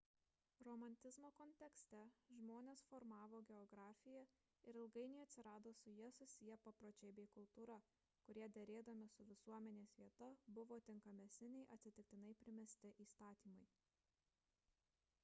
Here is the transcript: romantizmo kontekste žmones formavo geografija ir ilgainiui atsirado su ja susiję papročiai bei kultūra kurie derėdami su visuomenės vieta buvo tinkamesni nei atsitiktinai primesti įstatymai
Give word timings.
romantizmo 0.67 1.29
kontekste 1.39 1.97
žmones 2.37 2.83
formavo 2.93 3.41
geografija 3.49 4.21
ir 4.71 4.79
ilgainiui 4.83 5.19
atsirado 5.25 5.73
su 5.81 5.91
ja 5.97 6.07
susiję 6.15 6.57
papročiai 6.63 7.11
bei 7.19 7.29
kultūra 7.35 7.75
kurie 8.29 8.47
derėdami 8.59 9.09
su 9.17 9.25
visuomenės 9.33 9.93
vieta 10.01 10.29
buvo 10.59 10.79
tinkamesni 10.89 11.51
nei 11.57 11.67
atsitiktinai 11.77 12.33
primesti 12.43 12.91
įstatymai 13.05 13.67